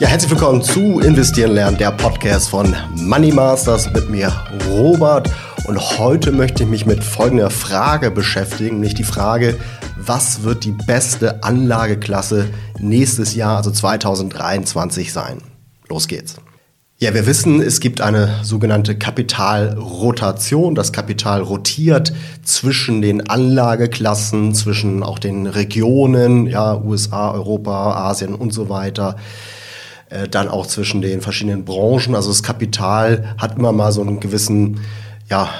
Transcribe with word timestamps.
Ja, 0.00 0.06
herzlich 0.06 0.30
willkommen 0.30 0.62
zu 0.62 1.00
Investieren 1.00 1.50
lernen, 1.50 1.76
der 1.76 1.90
Podcast 1.90 2.50
von 2.50 2.72
Money 2.94 3.32
Masters 3.32 3.92
mit 3.92 4.08
mir, 4.08 4.32
Robert. 4.68 5.28
Und 5.64 5.98
heute 5.98 6.30
möchte 6.30 6.62
ich 6.62 6.68
mich 6.68 6.86
mit 6.86 7.02
folgender 7.02 7.50
Frage 7.50 8.12
beschäftigen, 8.12 8.76
nämlich 8.76 8.94
die 8.94 9.02
Frage, 9.02 9.58
was 9.96 10.44
wird 10.44 10.62
die 10.62 10.70
beste 10.70 11.42
Anlageklasse 11.42 12.48
nächstes 12.78 13.34
Jahr, 13.34 13.56
also 13.56 13.72
2023 13.72 15.12
sein? 15.12 15.38
Los 15.88 16.06
geht's. 16.06 16.36
Ja, 16.98 17.12
wir 17.12 17.26
wissen, 17.26 17.60
es 17.60 17.80
gibt 17.80 18.00
eine 18.00 18.38
sogenannte 18.44 18.96
Kapitalrotation. 18.96 20.76
Das 20.76 20.92
Kapital 20.92 21.42
rotiert 21.42 22.12
zwischen 22.44 23.02
den 23.02 23.28
Anlageklassen, 23.28 24.54
zwischen 24.54 25.02
auch 25.02 25.18
den 25.18 25.48
Regionen, 25.48 26.46
ja, 26.46 26.76
USA, 26.76 27.32
Europa, 27.32 28.08
Asien 28.08 28.36
und 28.36 28.52
so 28.52 28.68
weiter. 28.68 29.16
Äh, 30.10 30.28
dann 30.28 30.48
auch 30.48 30.66
zwischen 30.66 31.02
den 31.02 31.20
verschiedenen 31.20 31.64
Branchen. 31.64 32.14
Also 32.14 32.30
das 32.30 32.42
Kapital 32.42 33.34
hat 33.36 33.58
immer 33.58 33.72
mal 33.72 33.92
so 33.92 34.00
einen 34.00 34.20
gewissen 34.20 34.80
ja, 35.28 35.50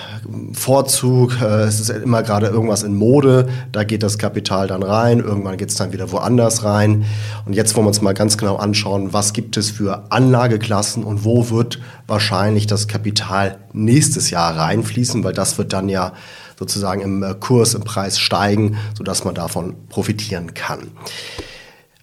Vorzug. 0.55 1.43
Äh, 1.43 1.65
es 1.65 1.81
ist 1.81 1.91
immer 1.91 2.23
gerade 2.23 2.47
irgendwas 2.47 2.83
in 2.83 2.97
Mode. 2.97 3.49
Da 3.73 3.85
geht 3.85 4.03
das 4.03 4.17
Kapital 4.17 4.67
dann 4.67 4.83
rein. 4.83 5.19
Irgendwann 5.19 5.59
geht 5.59 5.69
es 5.69 5.75
dann 5.75 5.93
wieder 5.93 6.11
woanders 6.13 6.65
rein. 6.65 7.05
Und 7.45 7.53
jetzt 7.53 7.77
wollen 7.77 7.85
wir 7.85 7.89
uns 7.89 8.01
mal 8.01 8.15
ganz 8.15 8.39
genau 8.39 8.57
anschauen, 8.57 9.13
was 9.13 9.35
gibt 9.35 9.59
es 9.59 9.71
für 9.71 10.11
Anlageklassen 10.11 11.05
und 11.05 11.25
wo 11.25 11.51
wird 11.51 11.79
wahrscheinlich 12.07 12.67
das 12.67 12.89
Kapital 12.89 13.59
nächstes 13.75 14.31
Jahr 14.31 14.57
reinfließen, 14.57 15.25
weil 15.25 15.35
das 15.35 15.59
wird 15.59 15.75
dann 15.75 15.91
ja 15.91 16.15
sozusagen 16.59 17.03
im 17.03 17.23
äh, 17.23 17.35
Kurs, 17.39 17.75
im 17.75 17.83
Preis 17.83 18.19
steigen, 18.19 18.79
sodass 18.97 19.25
man 19.25 19.35
davon 19.35 19.75
profitieren 19.91 20.55
kann. 20.55 20.89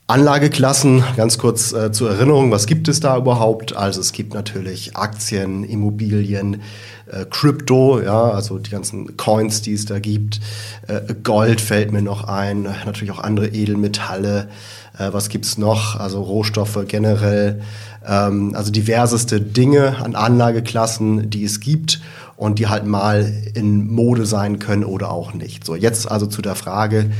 Anlageklassen, 0.07 1.03
ganz 1.17 1.39
kurz 1.39 1.73
äh, 1.73 1.91
zur 1.91 2.11
Erinnerung, 2.11 2.51
was 2.51 2.67
gibt 2.67 2.87
es 2.87 2.99
da 2.99 3.17
überhaupt? 3.17 3.75
Also 3.75 4.01
es 4.01 4.11
gibt 4.11 4.35
natürlich 4.35 4.95
Aktien, 4.95 5.63
Immobilien, 5.63 6.61
äh, 7.07 7.25
Crypto, 7.27 7.99
ja, 7.99 8.29
also 8.29 8.59
die 8.59 8.69
ganzen 8.69 9.17
Coins, 9.17 9.63
die 9.63 9.73
es 9.73 9.85
da 9.85 9.97
gibt. 9.97 10.41
Äh, 10.87 11.15
Gold 11.23 11.59
fällt 11.59 11.91
mir 11.91 12.03
noch 12.03 12.25
ein, 12.25 12.67
natürlich 12.85 13.09
auch 13.09 13.19
andere 13.19 13.47
Edelmetalle. 13.47 14.49
Äh, 14.95 15.09
was 15.11 15.29
gibt's 15.29 15.57
noch? 15.57 15.99
Also 15.99 16.21
Rohstoffe 16.21 16.85
generell, 16.87 17.63
ähm, 18.07 18.53
also 18.55 18.71
diverseste 18.71 19.41
Dinge 19.41 19.97
an 20.03 20.15
Anlageklassen, 20.15 21.31
die 21.31 21.45
es 21.45 21.61
gibt 21.61 21.99
und 22.37 22.59
die 22.59 22.67
halt 22.67 22.85
mal 22.85 23.31
in 23.53 23.87
Mode 23.87 24.25
sein 24.25 24.59
können 24.59 24.83
oder 24.83 25.09
auch 25.11 25.33
nicht. 25.33 25.65
So, 25.65 25.75
jetzt 25.75 26.11
also 26.11 26.27
zu 26.27 26.41
der 26.41 26.55
Frage, 26.55 27.11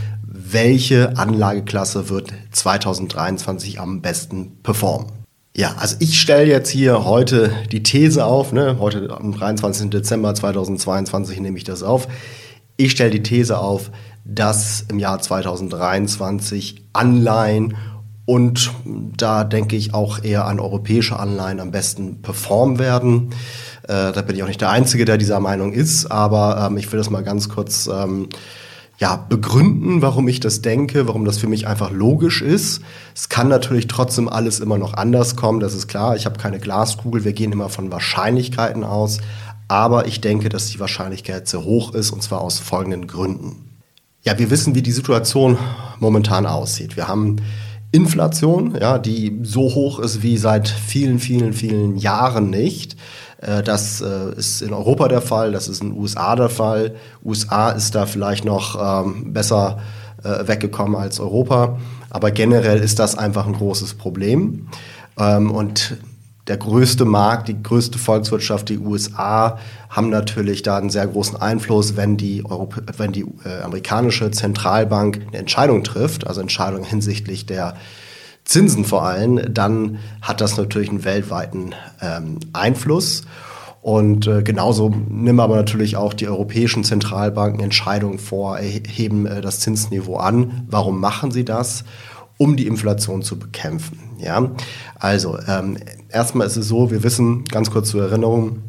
welche 0.51 1.17
Anlageklasse 1.17 2.09
wird 2.09 2.31
2023 2.51 3.79
am 3.79 4.01
besten 4.01 4.57
performen? 4.61 5.11
Ja, 5.55 5.75
also 5.79 5.95
ich 5.99 6.19
stelle 6.19 6.47
jetzt 6.47 6.69
hier 6.69 7.05
heute 7.05 7.51
die 7.71 7.81
These 7.81 8.25
auf, 8.25 8.51
ne? 8.51 8.77
heute 8.79 9.09
am 9.09 9.31
23. 9.31 9.89
Dezember 9.89 10.35
2022 10.35 11.39
nehme 11.39 11.57
ich 11.57 11.63
das 11.63 11.81
auf. 11.81 12.07
Ich 12.77 12.91
stelle 12.91 13.11
die 13.11 13.23
These 13.23 13.57
auf, 13.57 13.89
dass 14.25 14.85
im 14.89 14.99
Jahr 14.99 15.19
2023 15.19 16.83
Anleihen 16.93 17.77
und 18.25 18.71
da 19.15 19.43
denke 19.43 19.75
ich 19.75 19.93
auch 19.93 20.23
eher 20.23 20.45
an 20.45 20.59
europäische 20.59 21.17
Anleihen 21.17 21.59
am 21.59 21.71
besten 21.71 22.21
performen 22.21 22.79
werden. 22.79 23.29
Äh, 23.83 24.11
da 24.11 24.21
bin 24.23 24.35
ich 24.35 24.43
auch 24.43 24.47
nicht 24.47 24.61
der 24.61 24.71
Einzige, 24.71 25.05
der 25.05 25.17
dieser 25.17 25.39
Meinung 25.39 25.73
ist, 25.73 26.07
aber 26.07 26.67
ähm, 26.67 26.77
ich 26.77 26.91
will 26.91 26.97
das 26.97 27.09
mal 27.09 27.23
ganz 27.23 27.49
kurz 27.49 27.87
ähm, 27.87 28.29
ja, 28.97 29.17
begründen, 29.17 30.01
warum 30.01 30.27
ich 30.27 30.39
das 30.39 30.61
denke, 30.61 31.07
warum 31.07 31.25
das 31.25 31.37
für 31.37 31.47
mich 31.47 31.67
einfach 31.67 31.91
logisch 31.91 32.41
ist. 32.41 32.81
Es 33.13 33.27
kann 33.27 33.49
natürlich 33.49 33.87
trotzdem 33.87 34.29
alles 34.29 34.59
immer 34.59 34.77
noch 34.77 34.93
anders 34.93 35.35
kommen, 35.35 35.59
das 35.59 35.73
ist 35.73 35.87
klar. 35.87 36.15
Ich 36.15 36.25
habe 36.25 36.39
keine 36.39 36.59
Glaskugel, 36.59 37.25
wir 37.25 37.33
gehen 37.33 37.51
immer 37.51 37.69
von 37.69 37.91
Wahrscheinlichkeiten 37.91 38.83
aus. 38.83 39.19
Aber 39.67 40.07
ich 40.07 40.21
denke, 40.21 40.49
dass 40.49 40.69
die 40.69 40.79
Wahrscheinlichkeit 40.79 41.47
sehr 41.47 41.63
hoch 41.63 41.93
ist 41.93 42.11
und 42.11 42.21
zwar 42.23 42.41
aus 42.41 42.59
folgenden 42.59 43.07
Gründen. 43.07 43.71
Ja, 44.21 44.37
wir 44.39 44.49
wissen, 44.49 44.75
wie 44.75 44.81
die 44.81 44.91
Situation 44.91 45.57
momentan 45.99 46.45
aussieht. 46.45 46.95
Wir 46.95 47.07
haben 47.07 47.37
Inflation, 47.91 48.75
ja, 48.79 48.97
die 48.97 49.39
so 49.43 49.73
hoch 49.73 49.99
ist 49.99 50.21
wie 50.21 50.37
seit 50.37 50.67
vielen, 50.67 51.19
vielen, 51.19 51.53
vielen 51.53 51.97
Jahren 51.97 52.49
nicht. 52.49 52.95
Äh, 53.41 53.63
das 53.63 54.01
äh, 54.01 54.33
ist 54.35 54.61
in 54.61 54.73
Europa 54.73 55.07
der 55.07 55.21
Fall, 55.21 55.51
das 55.51 55.67
ist 55.67 55.81
in 55.81 55.91
den 55.91 55.99
USA 55.99 56.35
der 56.35 56.49
Fall. 56.49 56.95
USA 57.23 57.71
ist 57.71 57.95
da 57.95 58.05
vielleicht 58.05 58.45
noch 58.45 59.05
ähm, 59.05 59.33
besser 59.33 59.79
äh, 60.23 60.47
weggekommen 60.47 60.95
als 60.95 61.19
Europa, 61.19 61.77
aber 62.09 62.31
generell 62.31 62.79
ist 62.79 62.99
das 62.99 63.17
einfach 63.17 63.45
ein 63.47 63.53
großes 63.53 63.95
Problem. 63.95 64.67
Ähm, 65.19 65.51
und 65.51 65.97
der 66.47 66.57
größte 66.57 67.05
Markt, 67.05 67.47
die 67.47 67.61
größte 67.61 67.97
Volkswirtschaft, 67.97 68.69
die 68.69 68.77
USA, 68.77 69.57
haben 69.89 70.09
natürlich 70.09 70.61
da 70.61 70.77
einen 70.77 70.91
sehr 70.91 71.07
großen 71.07 71.41
Einfluss, 71.41 71.95
wenn 71.95 72.17
die, 72.17 72.45
Europä 72.45 72.81
wenn 72.97 73.11
die 73.11 73.25
amerikanische 73.63 74.29
Zentralbank 74.29 75.21
eine 75.27 75.39
Entscheidung 75.39 75.83
trifft, 75.83 76.27
also 76.27 76.41
Entscheidung 76.41 76.83
hinsichtlich 76.83 77.47
der 77.47 77.75
Zinsen 78.45 78.85
vor 78.85 79.03
allem, 79.03 79.53
dann 79.53 79.97
hat 80.21 80.39
das 80.39 80.55
natürlich 80.57 80.89
einen 80.89 81.03
weltweiten 81.03 81.73
ähm, 82.01 82.39
Einfluss. 82.53 83.23
Und 83.81 84.25
äh, 84.25 84.41
genauso 84.41 84.89
nehmen 84.89 85.39
aber 85.39 85.55
natürlich 85.55 85.95
auch 85.95 86.13
die 86.13 86.27
europäischen 86.27 86.83
Zentralbanken 86.83 87.59
Entscheidungen 87.59 88.17
vor, 88.17 88.57
heben 88.57 89.25
äh, 89.25 89.41
das 89.41 89.59
Zinsniveau 89.59 90.17
an. 90.17 90.65
Warum 90.67 90.99
machen 90.99 91.31
sie 91.31 91.45
das? 91.45 91.83
Um 92.37 92.55
die 92.55 92.67
Inflation 92.67 93.21
zu 93.21 93.37
bekämpfen. 93.37 93.99
Ja, 94.19 94.51
also 94.95 95.37
ähm, 95.47 95.77
erstmal 96.09 96.47
ist 96.47 96.55
es 96.55 96.67
so, 96.67 96.89
wir 96.89 97.03
wissen 97.03 97.45
ganz 97.45 97.69
kurz 97.69 97.89
zur 97.89 98.03
Erinnerung, 98.03 98.63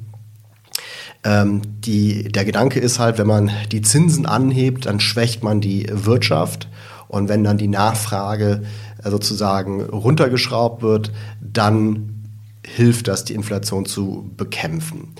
ähm, 1.24 1.62
die, 1.80 2.24
der 2.24 2.44
Gedanke 2.44 2.78
ist 2.78 2.98
halt, 2.98 3.18
wenn 3.18 3.26
man 3.26 3.50
die 3.72 3.82
Zinsen 3.82 4.26
anhebt, 4.26 4.86
dann 4.86 5.00
schwächt 5.00 5.42
man 5.42 5.60
die 5.60 5.86
Wirtschaft 5.90 6.68
und 7.08 7.28
wenn 7.28 7.42
dann 7.42 7.58
die 7.58 7.68
Nachfrage 7.68 8.62
sozusagen 9.02 9.82
runtergeschraubt 9.82 10.82
wird, 10.82 11.12
dann 11.40 12.24
hilft 12.64 13.08
das, 13.08 13.24
die 13.24 13.34
Inflation 13.34 13.86
zu 13.86 14.30
bekämpfen. 14.36 15.14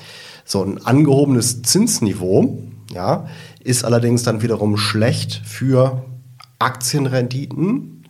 So 0.45 0.63
ein 0.63 0.85
angehobenes 0.85 1.63
Zinsniveau 1.63 2.59
ja, 2.93 3.27
ist 3.63 3.85
allerdings 3.85 4.23
dann 4.23 4.43
wiederum 4.43 4.77
schlecht 4.77 5.43
für 5.45 6.05
Aktienrenditen. 6.59 8.05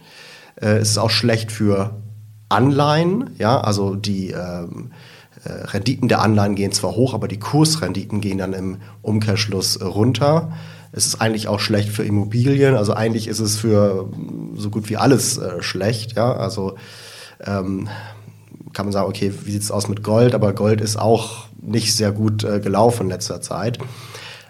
Äh, 0.60 0.78
es 0.78 0.90
ist 0.90 0.98
auch 0.98 1.10
schlecht 1.10 1.52
für 1.52 1.96
Anleihen, 2.48 3.30
ja, 3.38 3.60
also 3.60 3.94
die 3.94 4.30
ähm, 4.30 4.92
äh, 5.44 5.52
Renditen 5.52 6.08
der 6.08 6.22
Anleihen 6.22 6.54
gehen 6.54 6.72
zwar 6.72 6.94
hoch, 6.94 7.14
aber 7.14 7.28
die 7.28 7.38
Kursrenditen 7.38 8.20
gehen 8.20 8.38
dann 8.38 8.52
im 8.52 8.78
Umkehrschluss 9.02 9.80
runter. 9.82 10.52
Es 10.96 11.06
ist 11.06 11.20
eigentlich 11.20 11.46
auch 11.46 11.60
schlecht 11.60 11.90
für 11.90 12.04
Immobilien. 12.04 12.74
Also 12.74 12.94
eigentlich 12.94 13.28
ist 13.28 13.38
es 13.38 13.58
für 13.58 14.08
so 14.56 14.70
gut 14.70 14.88
wie 14.88 14.96
alles 14.96 15.36
äh, 15.36 15.62
schlecht. 15.62 16.16
Ja, 16.16 16.32
also 16.32 16.76
ähm, 17.44 17.88
kann 18.72 18.86
man 18.86 18.92
sagen, 18.92 19.06
okay, 19.06 19.30
wie 19.44 19.52
sieht 19.52 19.62
es 19.62 19.70
aus 19.70 19.88
mit 19.88 20.02
Gold? 20.02 20.34
Aber 20.34 20.54
Gold 20.54 20.80
ist 20.80 20.98
auch 20.98 21.48
nicht 21.60 21.94
sehr 21.94 22.12
gut 22.12 22.44
äh, 22.44 22.60
gelaufen 22.60 23.02
in 23.04 23.08
letzter 23.10 23.42
Zeit. 23.42 23.78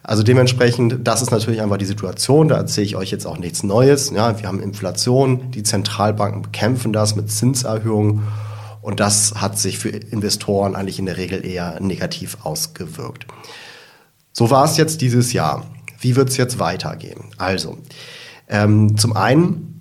Also 0.04 0.22
dementsprechend, 0.22 1.06
das 1.06 1.20
ist 1.20 1.32
natürlich 1.32 1.60
einfach 1.60 1.78
die 1.78 1.84
Situation. 1.84 2.46
Da 2.46 2.58
erzähle 2.58 2.86
ich 2.86 2.96
euch 2.96 3.10
jetzt 3.10 3.26
auch 3.26 3.38
nichts 3.38 3.64
Neues. 3.64 4.10
Ja, 4.10 4.38
wir 4.38 4.46
haben 4.46 4.60
Inflation, 4.60 5.50
die 5.50 5.64
Zentralbanken 5.64 6.42
bekämpfen 6.42 6.92
das 6.92 7.16
mit 7.16 7.28
Zinserhöhungen 7.28 8.22
und 8.82 9.00
das 9.00 9.34
hat 9.34 9.58
sich 9.58 9.80
für 9.80 9.88
Investoren 9.88 10.76
eigentlich 10.76 11.00
in 11.00 11.06
der 11.06 11.16
Regel 11.16 11.44
eher 11.44 11.80
negativ 11.80 12.38
ausgewirkt. 12.44 13.26
So 14.32 14.48
war 14.50 14.64
es 14.64 14.76
jetzt 14.76 15.00
dieses 15.00 15.32
Jahr. 15.32 15.66
Wie 16.06 16.14
wird 16.14 16.28
es 16.28 16.36
jetzt 16.36 16.60
weitergehen? 16.60 17.24
Also, 17.36 17.78
ähm, 18.48 18.96
zum 18.96 19.16
einen 19.16 19.80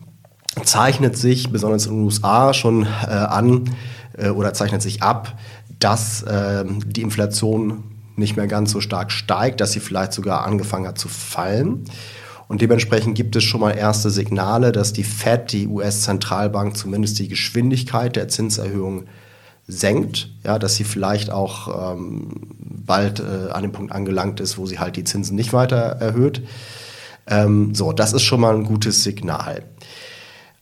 zeichnet 0.64 1.16
sich 1.16 1.52
besonders 1.52 1.86
in 1.86 1.94
den 1.94 2.04
USA 2.04 2.52
schon 2.56 2.82
äh, 2.82 3.12
an 3.12 3.70
äh, 4.18 4.30
oder 4.30 4.52
zeichnet 4.56 4.82
sich 4.82 5.04
ab, 5.04 5.38
dass 5.78 6.24
äh, 6.24 6.66
die 6.88 7.04
Inflation 7.04 7.84
nicht 8.16 8.38
mehr 8.38 8.48
ganz 8.48 8.72
so 8.72 8.82
stark 8.82 9.12
steigt, 9.12 9.62
dass 9.62 9.74
sie 9.74 9.80
vielleicht 9.80 10.14
sogar 10.14 10.48
angefangen 10.48 10.88
hat 10.88 10.98
zu 10.98 11.10
fallen. 11.10 11.84
Und 12.48 12.62
dementsprechend 12.62 13.14
gibt 13.14 13.36
es 13.36 13.44
schon 13.44 13.62
mal 13.62 13.78
erste 13.78 14.10
Signale, 14.10 14.72
dass 14.72 14.94
die 14.94 15.04
Fed, 15.04 15.52
die 15.52 15.68
US-Zentralbank, 15.68 16.76
zumindest 16.76 17.20
die 17.20 17.28
Geschwindigkeit 17.28 18.16
der 18.16 18.30
Zinserhöhung 18.30 19.04
senkt, 19.68 20.30
ja, 20.44 20.60
dass 20.60 20.76
sie 20.76 20.84
vielleicht 20.84 21.32
auch 21.32 21.94
ähm, 21.96 22.42
bald 22.60 23.20
äh, 23.20 23.52
an 23.52 23.64
dem 23.64 23.72
Punkt 23.72 23.92
angelangt 23.92 24.40
ist, 24.40 24.58
wo 24.58 24.66
sie 24.66 24.80
halt 24.80 24.96
die 24.96 25.04
Zinsen 25.04 25.36
nicht 25.36 25.54
weiter 25.54 25.78
erhöht. 25.78 26.44
Ähm, 27.28 27.74
so, 27.74 27.92
das 27.92 28.14
ist 28.14 28.24
schon 28.24 28.42
mal 28.42 28.56
ein 28.56 28.66
gutes 28.66 29.04
Signal. 29.04 29.64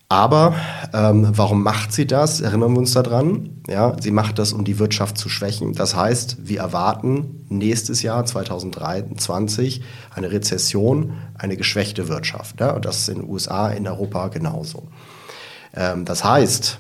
Aber 0.10 0.56
ähm, 0.94 1.30
warum 1.32 1.64
macht 1.64 1.92
sie 1.92 2.06
das? 2.06 2.40
Erinnern 2.40 2.74
wir 2.74 2.80
uns 2.80 2.94
daran. 2.94 3.62
Ja, 3.68 3.96
sie 4.00 4.12
macht 4.12 4.38
das, 4.38 4.54
um 4.54 4.64
die 4.64 4.78
Wirtschaft 4.78 5.18
zu 5.18 5.28
schwächen. 5.28 5.74
Das 5.74 5.96
heißt, 5.96 6.38
wir 6.48 6.60
erwarten 6.60 7.46
nächstes 7.50 8.04
Jahr 8.04 8.24
2023 8.24 9.82
eine 10.14 10.32
Rezession, 10.32 11.14
eine 11.36 11.58
geschwächte 11.58 12.10
Wirtschaft. 12.10 12.60
Ja, 12.60 12.72
und 12.72 12.86
das 12.86 13.00
ist 13.00 13.10
in 13.10 13.22
den 13.22 13.30
USA, 13.30 13.70
in 13.70 13.88
Europa 13.88 14.28
genauso. 14.28 14.88
Ähm, 15.76 16.06
das 16.06 16.24
heißt, 16.24 16.80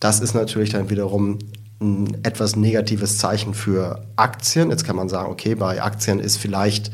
Das 0.00 0.20
ist 0.20 0.34
natürlich 0.34 0.68
dann 0.70 0.90
wiederum 0.90 1.38
ein 1.84 2.24
etwas 2.24 2.56
negatives 2.56 3.18
Zeichen 3.18 3.54
für 3.54 4.04
Aktien. 4.16 4.70
Jetzt 4.70 4.84
kann 4.84 4.96
man 4.96 5.08
sagen, 5.08 5.30
okay, 5.30 5.54
bei 5.54 5.82
Aktien 5.82 6.18
ist 6.18 6.38
vielleicht 6.38 6.90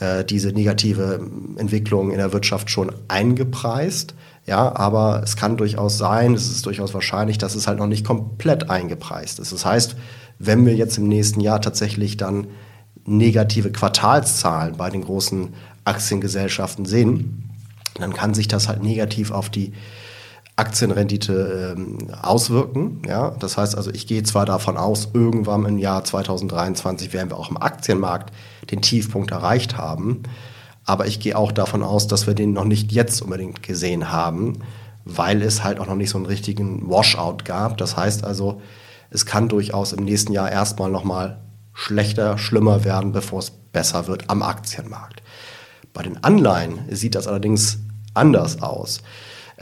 äh, 0.00 0.24
diese 0.24 0.52
negative 0.52 1.20
Entwicklung 1.56 2.10
in 2.10 2.18
der 2.18 2.32
Wirtschaft 2.32 2.70
schon 2.70 2.92
eingepreist. 3.08 4.14
Ja, 4.46 4.74
aber 4.74 5.22
es 5.22 5.36
kann 5.36 5.56
durchaus 5.56 5.98
sein, 5.98 6.34
es 6.34 6.50
ist 6.50 6.66
durchaus 6.66 6.94
wahrscheinlich, 6.94 7.38
dass 7.38 7.54
es 7.54 7.68
halt 7.68 7.78
noch 7.78 7.86
nicht 7.86 8.04
komplett 8.04 8.70
eingepreist 8.70 9.38
ist. 9.38 9.52
Das 9.52 9.64
heißt, 9.64 9.94
wenn 10.38 10.66
wir 10.66 10.74
jetzt 10.74 10.98
im 10.98 11.06
nächsten 11.06 11.40
Jahr 11.40 11.60
tatsächlich 11.60 12.16
dann 12.16 12.48
negative 13.04 13.70
Quartalszahlen 13.70 14.76
bei 14.76 14.90
den 14.90 15.04
großen 15.04 15.54
Aktiengesellschaften 15.84 16.84
sehen, 16.86 17.50
dann 17.94 18.12
kann 18.12 18.34
sich 18.34 18.48
das 18.48 18.68
halt 18.68 18.82
negativ 18.82 19.30
auf 19.30 19.50
die 19.50 19.72
Aktienrendite 20.56 21.74
ähm, 21.76 21.98
auswirken. 22.20 23.02
Ja? 23.06 23.30
Das 23.38 23.56
heißt 23.56 23.76
also, 23.76 23.90
ich 23.90 24.06
gehe 24.06 24.22
zwar 24.22 24.46
davon 24.46 24.76
aus, 24.76 25.08
irgendwann 25.14 25.64
im 25.64 25.78
Jahr 25.78 26.04
2023 26.04 27.12
werden 27.12 27.30
wir 27.30 27.38
auch 27.38 27.50
im 27.50 27.56
Aktienmarkt 27.56 28.32
den 28.70 28.82
Tiefpunkt 28.82 29.30
erreicht 29.30 29.78
haben, 29.78 30.22
aber 30.84 31.06
ich 31.06 31.20
gehe 31.20 31.38
auch 31.38 31.52
davon 31.52 31.82
aus, 31.82 32.06
dass 32.06 32.26
wir 32.26 32.34
den 32.34 32.52
noch 32.52 32.64
nicht 32.64 32.92
jetzt 32.92 33.22
unbedingt 33.22 33.62
gesehen 33.62 34.12
haben, 34.12 34.58
weil 35.04 35.42
es 35.42 35.64
halt 35.64 35.80
auch 35.80 35.86
noch 35.86 35.94
nicht 35.94 36.10
so 36.10 36.18
einen 36.18 36.26
richtigen 36.26 36.88
Washout 36.88 37.38
gab. 37.44 37.78
Das 37.78 37.96
heißt 37.96 38.24
also, 38.24 38.60
es 39.10 39.26
kann 39.26 39.48
durchaus 39.48 39.92
im 39.92 40.04
nächsten 40.04 40.32
Jahr 40.32 40.50
erstmal 40.50 40.90
nochmal 40.90 41.40
schlechter, 41.72 42.38
schlimmer 42.38 42.84
werden, 42.84 43.12
bevor 43.12 43.38
es 43.38 43.50
besser 43.50 44.06
wird 44.06 44.28
am 44.28 44.42
Aktienmarkt. 44.42 45.22
Bei 45.92 46.02
den 46.02 46.22
Anleihen 46.22 46.80
sieht 46.90 47.14
das 47.14 47.26
allerdings 47.26 47.78
anders 48.14 48.62
aus. 48.62 49.02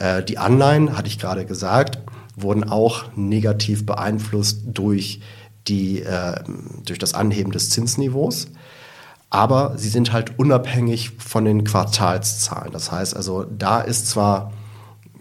Äh, 0.01 0.25
die 0.25 0.39
Anleihen, 0.39 0.97
hatte 0.97 1.09
ich 1.09 1.19
gerade 1.19 1.45
gesagt, 1.45 1.99
wurden 2.35 2.65
auch 2.69 3.05
negativ 3.15 3.87
beeinflusst 3.87 4.63
durch, 4.65 5.21
die, 5.69 6.03
äh, 6.03 6.43
durch 6.85 6.99
das 6.99 7.15
Anheben 7.15 7.53
des 7.53 7.71
Zinsniveaus. 7.71 8.49
Aber 9.29 9.75
sie 9.77 9.91
sind 9.91 10.13
halt 10.13 10.39
unabhängig 10.39 11.13
von 11.19 11.45
den 11.45 11.63
Quartalszahlen. 11.63 12.73
Das 12.73 12.91
heißt 12.91 13.15
also, 13.15 13.45
da 13.45 13.81
ist 13.81 14.09
zwar, 14.09 14.53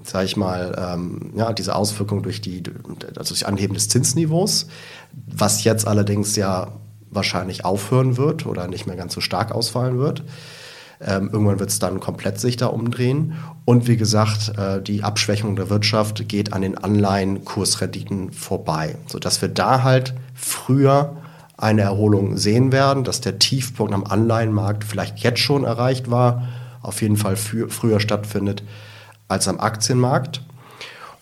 sage 0.03 0.25
ich 0.25 0.37
mal, 0.37 0.75
ähm, 0.79 1.33
ja, 1.35 1.53
diese 1.53 1.75
Auswirkung 1.75 2.23
durch 2.23 2.41
die 2.41 2.63
also 3.17 3.33
durch 3.33 3.45
Anheben 3.45 3.75
des 3.75 3.89
Zinsniveaus, 3.89 4.67
was 5.27 5.63
jetzt 5.63 5.85
allerdings 5.85 6.35
ja 6.37 6.69
wahrscheinlich 7.11 7.65
aufhören 7.65 8.17
wird 8.17 8.45
oder 8.45 8.67
nicht 8.67 8.87
mehr 8.87 8.95
ganz 8.95 9.13
so 9.13 9.21
stark 9.21 9.51
ausfallen 9.51 9.99
wird. 9.99 10.23
Ähm, 11.01 11.29
irgendwann 11.31 11.59
wird 11.59 11.69
es 11.69 11.79
dann 11.79 11.99
komplett 11.99 12.39
sich 12.39 12.57
da 12.57 12.67
umdrehen. 12.67 13.35
Und 13.65 13.87
wie 13.87 13.97
gesagt, 13.97 14.57
äh, 14.57 14.81
die 14.81 15.03
Abschwächung 15.03 15.55
der 15.55 15.69
Wirtschaft 15.69 16.27
geht 16.27 16.51
an 16.53 16.61
den 16.61 16.77
Anleihenkursrenditen 16.77 18.31
vorbei, 18.31 18.95
sodass 19.07 19.41
wir 19.41 19.49
da 19.49 19.83
halt 19.83 20.13
früher 20.33 21.15
eine 21.57 21.81
Erholung 21.81 22.37
sehen 22.37 22.71
werden, 22.71 23.03
dass 23.03 23.21
der 23.21 23.39
Tiefpunkt 23.39 23.93
am 23.93 24.05
Anleihenmarkt 24.05 24.83
vielleicht 24.83 25.19
jetzt 25.19 25.39
schon 25.39 25.63
erreicht 25.63 26.09
war, 26.09 26.47
auf 26.81 27.01
jeden 27.01 27.17
Fall 27.17 27.35
früher 27.35 27.99
stattfindet 27.99 28.63
als 29.27 29.47
am 29.47 29.59
Aktienmarkt. 29.59 30.41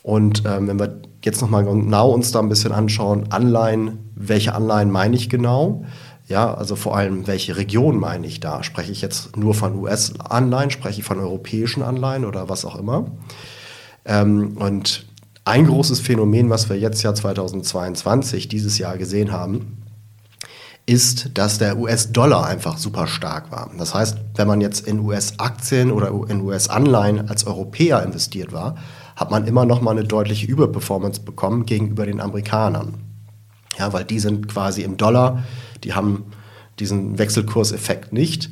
Und 0.03 0.43
ähm, 0.45 0.67
wenn 0.67 0.79
wir 0.79 1.01
jetzt 1.23 1.41
nochmal 1.41 1.65
genau 1.65 2.11
uns 2.11 2.31
da 2.31 2.39
ein 2.39 2.49
bisschen 2.49 2.71
anschauen, 2.71 3.31
Anleihen, 3.31 4.11
welche 4.15 4.55
Anleihen 4.55 4.91
meine 4.91 5.15
ich 5.15 5.29
genau? 5.29 5.83
Ja, 6.27 6.53
also 6.53 6.75
vor 6.75 6.97
allem, 6.97 7.25
welche 7.25 7.55
Region 7.55 7.97
meine 7.97 8.27
ich 8.27 8.41
da? 8.41 8.61
Spreche 8.61 8.91
ich 8.91 9.01
jetzt 9.01 9.37
nur 9.37 9.53
von 9.53 9.75
US-Anleihen, 9.75 10.71
spreche 10.71 10.99
ich 10.99 11.05
von 11.05 11.19
europäischen 11.19 11.83
Anleihen 11.83 12.25
oder 12.25 12.49
was 12.49 12.65
auch 12.65 12.77
immer? 12.77 13.11
Ähm, 14.03 14.57
und 14.57 15.05
ein 15.45 15.65
großes 15.65 16.01
Phänomen, 16.01 16.49
was 16.49 16.69
wir 16.69 16.77
jetzt 16.77 17.01
ja 17.03 17.13
2022, 17.13 18.49
dieses 18.49 18.77
Jahr 18.77 18.97
gesehen 18.97 19.31
haben, 19.31 19.83
ist, 20.85 21.37
dass 21.37 21.59
der 21.59 21.77
US-Dollar 21.77 22.45
einfach 22.45 22.77
super 22.77 23.07
stark 23.07 23.49
war. 23.49 23.71
Das 23.77 23.93
heißt, 23.93 24.17
wenn 24.35 24.47
man 24.47 24.59
jetzt 24.59 24.85
in 24.85 24.99
US-Aktien 24.99 25.91
oder 25.91 26.09
in 26.29 26.41
US-Anleihen 26.41 27.29
als 27.29 27.47
Europäer 27.47 28.03
investiert 28.03 28.51
war, 28.51 28.75
hat 29.15 29.31
man 29.31 29.47
immer 29.47 29.65
noch 29.65 29.81
mal 29.81 29.91
eine 29.91 30.03
deutliche 30.03 30.47
Überperformance 30.47 31.21
bekommen 31.21 31.65
gegenüber 31.65 32.05
den 32.05 32.19
Amerikanern. 32.19 32.95
Ja, 33.77 33.93
weil 33.93 34.03
die 34.03 34.19
sind 34.19 34.47
quasi 34.47 34.81
im 34.81 34.97
Dollar 34.97 35.43
die 35.83 35.93
haben 35.93 36.25
diesen 36.79 37.17
Wechselkurseffekt 37.17 38.13
nicht. 38.13 38.49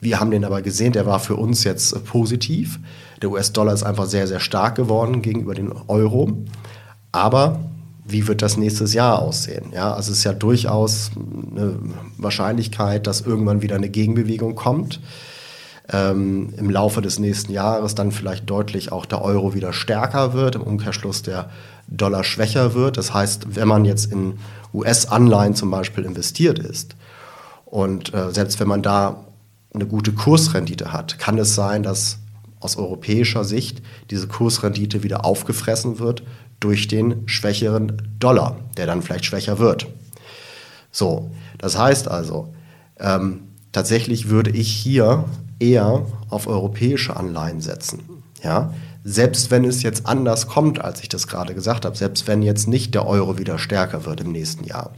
Wir 0.00 0.20
haben 0.20 0.30
den 0.30 0.44
aber 0.44 0.62
gesehen, 0.62 0.92
der 0.92 1.06
war 1.06 1.18
für 1.18 1.36
uns 1.36 1.64
jetzt 1.64 2.04
positiv. 2.04 2.78
Der 3.20 3.30
US-Dollar 3.30 3.74
ist 3.74 3.82
einfach 3.82 4.06
sehr, 4.06 4.26
sehr 4.26 4.40
stark 4.40 4.76
geworden 4.76 5.22
gegenüber 5.22 5.54
dem 5.54 5.72
Euro. 5.88 6.32
Aber 7.10 7.60
wie 8.04 8.26
wird 8.26 8.42
das 8.42 8.56
nächstes 8.56 8.94
Jahr 8.94 9.20
aussehen? 9.20 9.72
Ja, 9.72 9.92
also 9.92 10.12
es 10.12 10.18
ist 10.18 10.24
ja 10.24 10.32
durchaus 10.32 11.10
eine 11.50 11.78
Wahrscheinlichkeit, 12.16 13.06
dass 13.06 13.20
irgendwann 13.20 13.60
wieder 13.60 13.76
eine 13.76 13.90
Gegenbewegung 13.90 14.54
kommt. 14.54 15.00
Ähm, 15.90 16.52
Im 16.56 16.70
Laufe 16.70 17.00
des 17.00 17.18
nächsten 17.18 17.52
Jahres 17.52 17.94
dann 17.94 18.12
vielleicht 18.12 18.48
deutlich 18.48 18.92
auch 18.92 19.06
der 19.06 19.22
Euro 19.22 19.54
wieder 19.54 19.72
stärker 19.72 20.34
wird, 20.34 20.54
im 20.54 20.62
Umkehrschluss 20.62 21.22
der 21.22 21.48
Dollar 21.86 22.24
schwächer 22.24 22.74
wird. 22.74 22.98
Das 22.98 23.14
heißt, 23.14 23.56
wenn 23.56 23.68
man 23.68 23.84
jetzt 23.84 24.12
in 24.12 24.38
US-Anleihen 24.74 25.54
zum 25.54 25.70
Beispiel 25.70 26.04
investiert 26.04 26.58
ist 26.58 26.94
und 27.64 28.12
äh, 28.12 28.30
selbst 28.32 28.60
wenn 28.60 28.68
man 28.68 28.82
da 28.82 29.24
eine 29.72 29.86
gute 29.86 30.12
Kursrendite 30.12 30.92
hat, 30.92 31.18
kann 31.18 31.38
es 31.38 31.54
sein, 31.54 31.82
dass 31.82 32.18
aus 32.60 32.76
europäischer 32.76 33.44
Sicht 33.44 33.82
diese 34.10 34.28
Kursrendite 34.28 35.02
wieder 35.02 35.24
aufgefressen 35.24 35.98
wird 35.98 36.22
durch 36.60 36.88
den 36.88 37.28
schwächeren 37.28 38.02
Dollar, 38.18 38.56
der 38.76 38.86
dann 38.86 39.02
vielleicht 39.02 39.24
schwächer 39.24 39.58
wird. 39.58 39.86
So, 40.90 41.30
das 41.58 41.78
heißt 41.78 42.08
also, 42.08 42.52
ähm, 42.98 43.40
tatsächlich 43.72 44.28
würde 44.28 44.50
ich 44.50 44.68
hier 44.68 45.24
eher 45.58 46.06
auf 46.28 46.46
europäische 46.46 47.16
Anleihen 47.16 47.60
setzen. 47.60 48.00
Ja? 48.42 48.72
selbst 49.04 49.50
wenn 49.50 49.64
es 49.64 49.82
jetzt 49.82 50.06
anders 50.06 50.46
kommt, 50.48 50.84
als 50.84 51.02
ich 51.02 51.08
das 51.08 51.28
gerade 51.28 51.54
gesagt 51.54 51.86
habe, 51.86 51.96
selbst 51.96 52.28
wenn 52.28 52.42
jetzt 52.42 52.68
nicht 52.68 52.94
der 52.94 53.06
Euro 53.06 53.38
wieder 53.38 53.58
stärker 53.58 54.04
wird 54.04 54.20
im 54.20 54.32
nächsten 54.32 54.64
Jahr, 54.64 54.90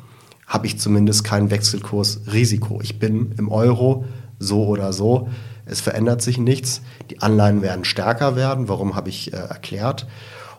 habe 0.46 0.66
ich 0.66 0.78
zumindest 0.78 1.22
kein 1.22 1.50
Wechselkursrisiko. 1.50 2.80
Ich 2.82 2.98
bin 2.98 3.34
im 3.38 3.48
Euro 3.50 4.04
so 4.40 4.66
oder 4.66 4.92
so. 4.92 5.28
Es 5.64 5.80
verändert 5.80 6.22
sich 6.22 6.38
nichts. 6.38 6.82
Die 7.10 7.22
Anleihen 7.22 7.62
werden 7.62 7.84
stärker 7.84 8.34
werden. 8.34 8.68
Warum 8.68 8.96
habe 8.96 9.10
ich 9.10 9.32
äh, 9.32 9.36
erklärt? 9.36 10.08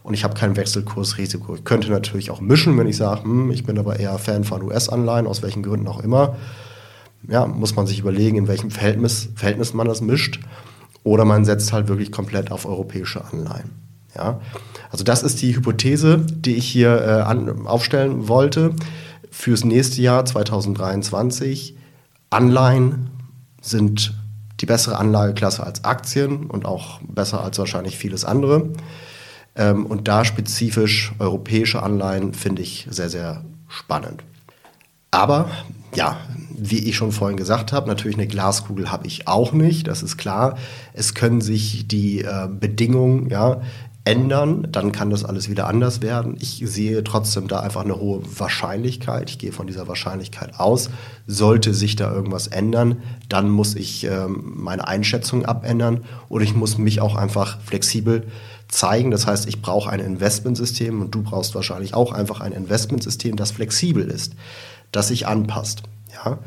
Und 0.04 0.14
ich 0.14 0.24
habe 0.24 0.34
kein 0.34 0.56
Wechselkursrisiko. 0.56 1.56
Ich 1.56 1.66
könnte 1.66 1.92
natürlich 1.92 2.32
auch 2.32 2.40
mischen, 2.40 2.78
wenn 2.78 2.88
ich 2.88 2.96
sage, 2.96 3.24
hm, 3.24 3.52
ich 3.52 3.66
bin 3.66 3.78
aber 3.78 4.00
eher 4.00 4.18
Fan 4.18 4.46
von 4.46 4.64
US-Anleihen, 4.64 5.28
aus 5.28 5.44
welchen 5.44 5.62
Gründen 5.62 5.90
auch 5.90 6.02
immer. 6.02 6.38
Ja, 7.28 7.46
muss 7.46 7.75
man 7.75 7.88
sich 7.88 8.00
überlegen, 8.00 8.38
in 8.38 8.48
welchem 8.48 8.72
Verhältnis, 8.72 9.30
Verhältnis 9.36 9.74
man 9.74 9.88
das 9.88 10.01
mischt. 10.01 10.40
Oder 11.04 11.25
man 11.25 11.46
setzt 11.46 11.74
halt 11.74 11.88
wirklich 11.88 12.12
komplett 12.12 12.51
auf 12.51 12.66
europäische 12.66 13.24
Anleihen. 13.24 13.72
Ja? 14.16 14.40
Also 14.90 15.04
das 15.04 15.24
ist 15.24 15.42
die 15.42 15.56
Hypothese, 15.56 16.20
die 16.20 16.56
ich 16.56 16.68
hier 16.68 17.01
äh, 17.01 17.22
an, 17.22 17.66
aufstellen 17.66 18.28
wollte. 18.28 18.75
Fürs 19.30 19.63
nächste 19.63 20.01
Jahr 20.01 20.25
2023 20.25 21.75
Anleihen 22.30 23.10
sind 23.62 24.13
die 24.60 24.66
bessere 24.66 24.98
Anlageklasse 24.98 25.63
als 25.63 25.84
Aktien 25.84 26.48
und 26.48 26.66
auch 26.66 27.00
besser 27.01 27.44
als 27.44 27.58
wahrscheinlich 27.58 27.98
vieles 27.98 28.25
andere. 28.25 28.70
Ähm, 29.56 29.86
und 29.86 30.08
da 30.08 30.24
spezifisch 30.24 31.13
europäische 31.20 31.82
Anleihen 31.82 32.34
finde 32.34 32.62
ich 32.62 32.88
sehr, 32.90 33.10
sehr 33.10 33.44
spannend. 33.68 34.24
Aber 35.10 35.50
ja, 35.96 36.18
wie 36.50 36.80
ich 36.88 36.96
schon 36.96 37.12
vorhin 37.12 37.38
gesagt 37.38 37.74
habe, 37.74 37.88
natürlich 37.88 38.18
eine 38.18 38.28
Glaskugel 38.28 38.92
habe 38.92 39.08
ich 39.08 39.28
auch 39.28 39.52
nicht, 39.52 39.88
das 39.88 40.04
ist 40.04 40.18
klar. 40.18 40.58
Es 40.94 41.14
können 41.16 41.42
sich 41.42 41.88
die 41.88 42.22
äh, 42.22 42.48
Bedingungen 42.48 43.30
ja, 43.30 43.62
ändern, 44.04 44.68
dann 44.72 44.92
kann 44.92 45.10
das 45.12 45.24
alles 45.24 45.50
wieder 45.50 45.68
anders 45.68 46.02
werden. 46.02 46.36
Ich 46.40 46.64
sehe 46.66 47.04
trotzdem 47.04 47.48
da 47.48 47.60
einfach 47.60 47.84
eine 47.84 48.00
hohe 48.00 48.22
Wahrscheinlichkeit. 48.40 49.30
Ich 49.30 49.38
gehe 49.38 49.52
von 49.52 49.68
dieser 49.68 49.88
Wahrscheinlichkeit 49.88 50.60
aus. 50.60 50.90
Sollte 51.28 51.74
sich 51.74 51.96
da 51.96 52.12
irgendwas 52.12 52.48
ändern, 52.48 52.98
dann 53.30 53.50
muss 53.50 53.76
ich 53.76 54.04
ähm, 54.06 54.54
meine 54.56 54.88
Einschätzung 54.88 55.46
abändern 55.46 56.04
oder 56.30 56.44
ich 56.44 56.56
muss 56.56 56.78
mich 56.78 57.00
auch 57.00 57.16
einfach 57.16 57.62
flexibel 57.62 58.28
zeigen. 58.72 59.12
Das 59.12 59.28
heißt, 59.28 59.48
ich 59.48 59.62
brauche 59.62 59.90
ein 59.90 60.00
Investmentsystem 60.00 61.01
und 61.01 61.13
du 61.13 61.22
brauchst 61.22 61.54
wahrscheinlich 61.54 61.94
auch 61.94 62.12
einfach 62.12 62.42
ein 62.42 62.54
Investmentsystem, 62.54 63.36
das 63.36 63.51
flexibel 63.51 64.10
ist 64.10 64.34
das 64.92 65.08
sich 65.08 65.28
anpasst. 65.28 65.84
Ja? 66.13 66.40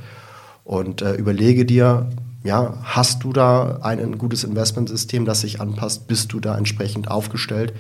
Und 0.64 1.02
äh, 1.02 1.14
überlege 1.14 1.64
dir, 1.64 2.10
ja, 2.42 2.78
hast 2.82 3.24
du 3.24 3.32
da 3.32 3.78
ein 3.82 4.18
gutes 4.18 4.44
Investmentsystem, 4.44 5.24
das 5.24 5.40
sich 5.40 5.60
anpasst? 5.60 6.06
Bist 6.06 6.32
du 6.32 6.40
da 6.40 6.56
entsprechend 6.56 7.08
aufgestellt? 7.10 7.72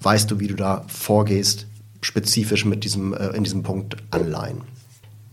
Weißt 0.00 0.30
du, 0.30 0.40
wie 0.40 0.48
du 0.48 0.54
da 0.54 0.84
vorgehst, 0.88 1.66
spezifisch 2.00 2.64
mit 2.64 2.84
diesem, 2.84 3.14
äh, 3.14 3.28
in 3.28 3.44
diesem 3.44 3.62
Punkt 3.62 3.96
Anleihen? 4.10 4.62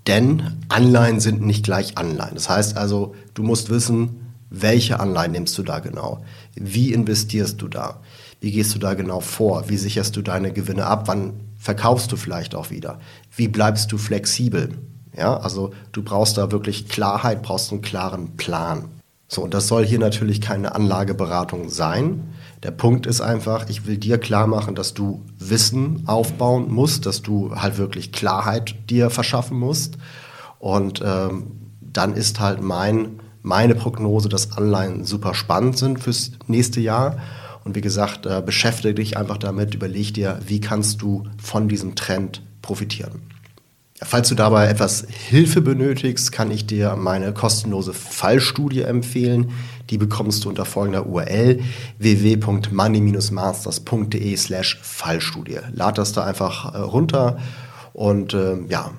Denn 0.08 0.58
Anleihen 0.70 1.20
sind 1.20 1.42
nicht 1.42 1.64
gleich 1.64 1.98
Anleihen. 1.98 2.34
Das 2.34 2.50
heißt 2.50 2.78
also, 2.78 3.16
du 3.34 3.44
musst 3.44 3.70
wissen, 3.70 4.21
Welche 4.54 5.00
Anleihen 5.00 5.32
nimmst 5.32 5.58
du 5.58 5.64
da 5.64 5.80
genau? 5.80 6.26
Wie 6.56 6.92
investierst 6.92 7.62
du 7.62 7.70
da? 7.70 8.02
Wie 8.42 8.52
gehst 8.52 8.76
du 8.76 8.80
da 8.80 8.96
genau 8.96 9.22
vor? 9.22 9.70
Wie 9.70 9.78
sicherst 9.78 10.18
du 10.18 10.22
deine 10.22 10.52
Gewinne 10.52 10.86
ab? 10.86 11.04
Wann 11.08 11.40
verkaufst 11.58 12.12
du 12.12 12.18
vielleicht 12.18 12.54
auch 12.54 12.70
wieder? 12.70 13.00
Wie 13.34 13.48
bleibst 13.48 13.94
du 13.94 13.98
flexibel? 13.98 14.78
Ja, 15.18 15.38
also 15.38 15.72
du 15.94 16.04
brauchst 16.04 16.38
da 16.38 16.52
wirklich 16.52 16.90
Klarheit, 16.90 17.44
brauchst 17.44 17.72
einen 17.72 17.82
klaren 17.82 18.36
Plan. 18.36 18.90
So, 19.30 19.42
und 19.42 19.54
das 19.54 19.68
soll 19.68 19.86
hier 19.86 20.00
natürlich 20.00 20.42
keine 20.42 20.76
Anlageberatung 20.76 21.70
sein. 21.70 22.34
Der 22.64 22.72
Punkt 22.72 23.06
ist 23.06 23.22
einfach, 23.22 23.70
ich 23.70 23.86
will 23.86 23.98
dir 23.98 24.18
klar 24.18 24.48
machen, 24.48 24.76
dass 24.76 24.94
du 24.94 25.24
Wissen 25.40 26.04
aufbauen 26.08 26.70
musst, 26.70 27.06
dass 27.06 27.22
du 27.22 27.56
halt 27.56 27.78
wirklich 27.78 28.12
Klarheit 28.12 28.76
dir 28.90 29.10
verschaffen 29.10 29.58
musst. 29.58 29.98
Und 30.60 31.02
ähm, 31.06 31.52
dann 31.80 32.14
ist 32.14 32.42
halt 32.42 32.62
mein, 32.62 33.22
meine 33.42 33.76
Prognose, 33.76 34.30
dass 34.30 34.58
Anleihen 34.58 35.06
super 35.06 35.34
spannend 35.34 35.78
sind 35.78 36.00
fürs 36.00 36.32
nächste 36.48 36.80
Jahr. 36.80 37.18
Und 37.64 37.76
wie 37.76 37.82
gesagt, 37.82 38.26
äh, 38.26 38.42
beschäftige 38.44 38.96
dich 38.96 39.18
einfach 39.18 39.38
damit, 39.38 39.76
überleg 39.76 40.14
dir, 40.14 40.40
wie 40.46 40.62
kannst 40.62 41.02
du 41.02 41.26
von 41.42 41.68
diesem 41.68 41.96
Trend 41.96 42.42
profitieren. 42.62 43.22
Falls 44.04 44.30
du 44.30 44.36
dabei 44.36 44.68
etwas 44.68 45.06
Hilfe 45.08 45.62
benötigst, 45.62 46.32
kann 46.32 46.50
ich 46.50 46.66
dir 46.66 46.96
meine 46.96 47.34
kostenlose 47.34 47.94
Fallstudie 47.94 48.82
empfehlen. 48.82 49.52
Die 49.92 50.00
bekommst 50.00 50.44
du 50.44 50.50
unter 50.50 50.66
folgender 50.66 51.06
URL 51.06 51.60
www.money-masters.de 52.00 54.36
slash 54.38 54.80
Fallstudie. 54.82 55.60
Lad 55.74 56.00
das 56.00 56.14
da 56.14 56.24
einfach 56.24 56.74
äh, 56.74 56.80
runter 56.80 57.38
und 57.94 58.34
äh, 58.34 58.58
ja, 58.70 58.90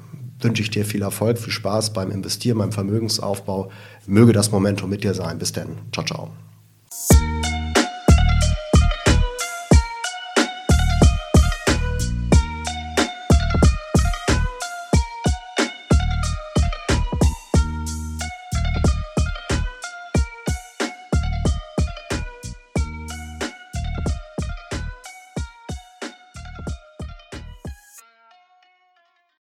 wünsche 0.41 0.63
ich 0.63 0.71
dir 0.71 0.85
viel 0.85 1.03
Erfolg, 1.03 1.37
viel 1.39 1.53
Spaß 1.53 1.93
beim 1.93 2.13
Investieren, 2.13 2.59
beim 2.59 2.73
Vermögensaufbau. 2.73 3.71
Möge 4.07 4.33
das 4.33 4.51
Momentum 4.51 4.91
mit 4.91 5.05
dir 5.05 5.15
sein. 5.15 5.39
Bis 5.39 5.53
dann. 5.53 5.79
Ciao, 5.93 6.05
ciao. 6.05 6.31